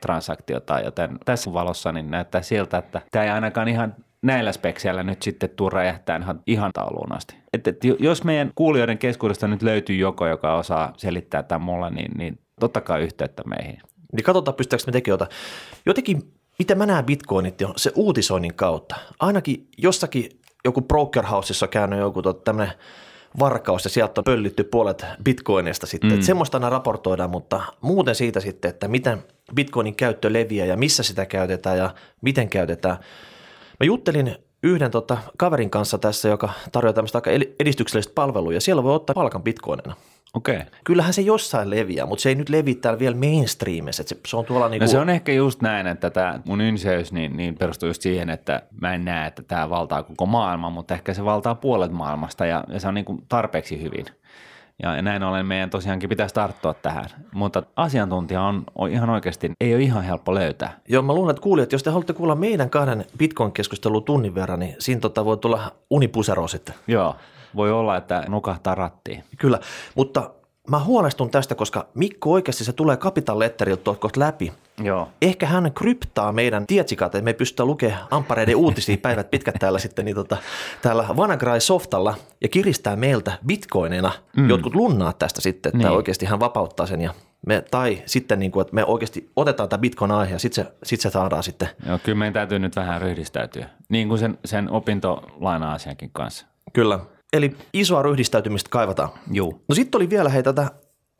[0.00, 5.22] transaktiota, joten tässä valossa niin näyttää siltä, että tämä ei ainakaan ihan näillä spekseillä nyt
[5.22, 7.36] sitten tuu räjähtää ihan, ihan tauluun asti.
[7.52, 12.18] Et, et, jos meidän kuulijoiden keskuudesta nyt löytyy joko, joka osaa selittää tämän mulle, niin,
[12.18, 13.78] niin totta kai yhteyttä meihin.
[14.12, 15.30] niin katsotaan, pystytäänkö me jotain.
[15.86, 18.96] Jotenkin miten mä näen bitcoinit jo, se uutisoinnin kautta.
[19.20, 22.72] Ainakin jossakin joku broker houseissa on käynyt joku tämmöinen
[23.38, 26.12] varkaus ja sieltä on pöllitty puolet bitcoinista sitten.
[26.12, 26.22] Mm.
[26.22, 31.26] semmoista aina raportoidaan, mutta muuten siitä sitten, että miten bitcoinin käyttö leviää ja missä sitä
[31.26, 32.96] käytetään ja miten käytetään.
[33.80, 38.82] Mä juttelin yhden tota, kaverin kanssa tässä, joka tarjoaa tämmöistä aika edistyksellistä palvelua ja siellä
[38.82, 39.96] voi ottaa palkan bitcoinina.
[40.34, 40.56] Okei.
[40.56, 40.66] Okay.
[40.84, 44.02] Kyllähän se jossain leviää, mutta se ei nyt levi täällä vielä mainstreamissa.
[44.06, 44.84] Se, se, on tuolla niinku...
[44.84, 48.30] no se on ehkä just näin, että tämä mun ynseys niin, niin perustuu just siihen,
[48.30, 52.46] että mä en näe, että tämä valtaa koko maailman, mutta ehkä se valtaa puolet maailmasta
[52.46, 54.06] ja, ja se on niinku tarpeeksi hyvin.
[54.82, 57.04] Ja näin ollen meidän tosiaankin pitäisi tarttua tähän.
[57.34, 60.80] Mutta asiantuntija on, on ihan oikeasti, ei ole ihan helppo löytää.
[60.88, 64.76] Joo, mä luulen, että kuulijat, jos te haluatte kuulla meidän kahden Bitcoin-keskustelun tunnin verran, niin
[64.78, 66.74] siinä tota voi tulla unipusero sitten.
[66.86, 67.16] Joo,
[67.56, 69.24] voi olla, että nukahtaa rattiin.
[69.38, 69.60] Kyllä,
[69.94, 70.30] mutta
[70.70, 74.52] mä huolestun tästä, koska Mikko oikeasti se tulee Capital Letteriltä kohta läpi.
[74.82, 75.08] Joo.
[75.22, 80.04] Ehkä hän kryptaa meidän tietsikat, että me pystytään lukemaan ampareiden uutisia päivät pitkät täällä sitten
[80.04, 80.36] niin tota,
[80.82, 84.12] täällä WannaCry softalla ja kiristää meiltä bitcoinina.
[84.36, 84.48] Mm.
[84.48, 85.96] Jotkut lunnaa tästä sitten, että niin.
[85.96, 87.14] oikeasti hän vapauttaa sen ja
[87.46, 91.00] me, tai sitten niin kuin, että me oikeasti otetaan tämä bitcoin-aihe ja sitten se, sit
[91.00, 91.68] se saadaan sitten.
[91.86, 96.46] Joo, kyllä meidän täytyy nyt vähän ryhdistäytyä, niin kuin sen, sen opintolaina-asiankin kanssa.
[96.72, 97.00] Kyllä.
[97.32, 99.08] Eli isoa ryhdistäytymistä kaivataan.
[99.30, 99.60] Joo.
[99.68, 100.70] No sitten oli vielä hei tätä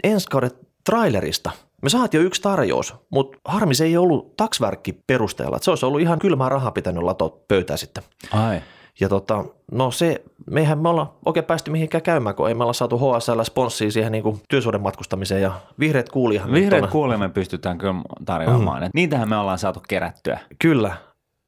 [0.05, 0.51] ensi kauden
[0.85, 1.51] trailerista.
[1.83, 5.59] Me saatiin jo yksi tarjous, mutta harmi se ei ollut taksvärkki perusteella.
[5.61, 8.03] Se olisi ollut ihan kylmää rahaa pitänyt latoa pöytää sitten.
[8.33, 8.61] Ai.
[9.01, 12.73] Ja tota, no se, meihän me ollaan oikein päästy mihinkään käymään, kun ei me olla
[12.73, 16.53] saatu HSL sponssia siihen niin työsuuden matkustamiseen ja vihreät kuulijahan.
[16.53, 18.83] Vihreät kuulijat me pystytään kyllä tarjoamaan.
[18.83, 18.91] Mm.
[18.95, 20.39] Niitähän me ollaan saatu kerättyä.
[20.59, 20.97] Kyllä.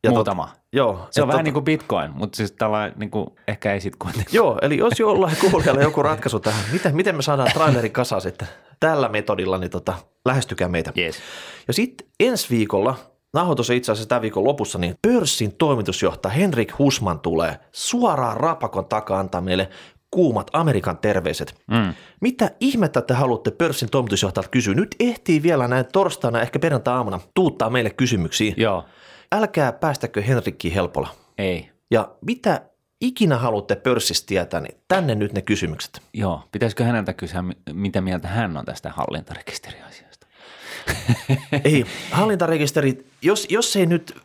[0.05, 0.47] Ja Muutama.
[0.47, 1.09] Tot, joo.
[1.11, 1.45] Se on vähän tot...
[1.45, 4.35] niin kuin bitcoin, mutta siis tällainen niin kuin, ehkä ei sitten kuitenkaan.
[4.35, 8.49] Joo, eli jos jollain kuulijalla joku ratkaisu tähän, miten, miten me saadaan traileri kasa sitten
[8.81, 10.93] tällä metodilla, niin tota, lähestykää meitä.
[10.99, 11.17] Yes.
[11.69, 12.95] Ja sitten ensi viikolla,
[13.35, 19.21] nauhoitus itse asiassa tämän viikon lopussa, niin pörssin toimitusjohtaja Henrik Husman tulee suoraan rapakon takaa
[19.21, 19.69] antaa meille
[20.11, 21.55] kuumat Amerikan terveiset.
[21.71, 21.95] Mm.
[22.21, 24.75] Mitä ihmettä te haluatte pörssin toimitusjohtajalta kysyä?
[24.75, 28.55] Nyt ehtii vielä näin torstaina, ehkä perjantai-aamuna, tuuttaa meille kysymyksiä.
[28.57, 28.85] Joo
[29.33, 31.09] älkää päästäkö Henrikki helpolla.
[31.39, 31.71] Ei.
[31.91, 32.61] Ja mitä
[33.01, 36.03] ikinä haluatte pörssistä tietää, niin tänne nyt ne kysymykset.
[36.15, 40.27] Joo, pitäisikö häneltä kysyä, mitä mieltä hän on tästä hallintarekisteriasiasta?
[41.65, 44.17] ei, hallintarekisteri, jos, jos ei nyt...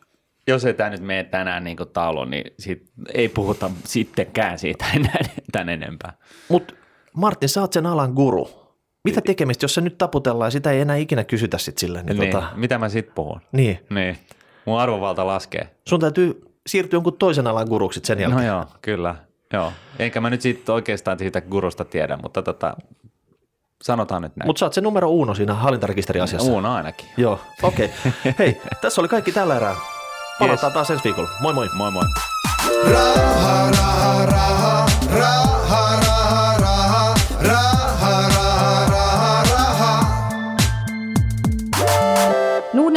[0.49, 4.85] Jos ei tämä nyt mene tänään niin kuin taulun, niin sit ei puhuta sittenkään siitä
[4.95, 5.19] enää
[5.51, 6.13] tämän enempää.
[6.49, 6.73] Mutta
[7.13, 8.49] Martin, sä oot sen alan guru.
[9.03, 12.03] Mitä tekemistä, jos se nyt taputellaan ja sitä ei enää ikinä kysytä sitten sille?
[12.03, 12.47] Niin, niin tota...
[12.55, 13.41] Mitä mä sitten puhun?
[13.51, 13.79] Niin.
[13.89, 14.17] niin.
[14.67, 15.69] Mun arvovalta laskee.
[15.87, 18.47] Sun täytyy siirtyä jonkun toisen alan guruksit sen jälkeen.
[18.47, 19.15] No joo, kyllä.
[19.53, 19.73] Joo.
[19.99, 22.75] Enkä mä nyt siitä oikeastaan siitä gurusta tiedä, mutta tota,
[23.83, 24.47] sanotaan nyt näin.
[24.47, 26.51] Mutta sä oot se numero uno siinä hallintarekisteriasiassa.
[26.51, 27.05] Uno ainakin.
[27.17, 27.91] Joo, okei.
[28.05, 28.33] Okay.
[28.39, 29.75] Hei, tässä oli kaikki tällä erää.
[30.39, 30.73] Palataan yes.
[30.73, 31.29] taas ensi viikolla.
[31.41, 31.69] Moi moi.
[31.73, 32.03] Moi moi.
[32.91, 36.06] Raha, raha, raha, raha, raha,